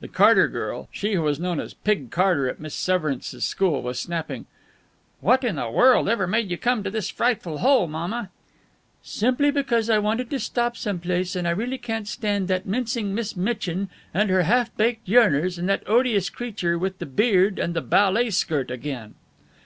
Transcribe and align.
The 0.00 0.08
Carter 0.08 0.46
girl 0.46 0.90
she 0.92 1.14
who 1.14 1.22
was 1.22 1.40
known 1.40 1.58
as 1.58 1.72
"Pig 1.72 2.10
Carter" 2.10 2.46
at 2.50 2.60
Miss 2.60 2.74
Severance's 2.74 3.46
school 3.46 3.80
was 3.80 3.98
snapping, 3.98 4.44
"What 5.20 5.42
in 5.42 5.56
the 5.56 5.70
world 5.70 6.06
ever 6.06 6.26
made 6.26 6.50
you 6.50 6.58
come 6.58 6.82
to 6.84 6.90
this 6.90 7.08
frightful 7.08 7.56
hole, 7.60 7.86
mama?" 7.88 8.28
"Simply 9.02 9.50
because 9.50 9.88
I 9.88 9.96
wanted 9.98 10.28
to 10.28 10.38
stop 10.38 10.76
some 10.76 10.98
place, 10.98 11.34
and 11.34 11.48
I 11.48 11.52
really 11.52 11.78
can't 11.78 12.06
stand 12.06 12.46
that 12.48 12.66
mincing 12.66 13.14
Miss 13.14 13.34
Mitchin 13.38 13.88
and 14.12 14.28
her 14.28 14.42
half 14.42 14.76
baked 14.76 15.08
yearners 15.08 15.56
and 15.56 15.66
that 15.70 15.84
odious 15.88 16.28
creature 16.28 16.78
with 16.78 16.98
the 16.98 17.06
beard 17.06 17.58
and 17.58 17.72
the 17.72 17.80
ballet 17.80 18.28
skirt, 18.28 18.70
again." 18.70 19.14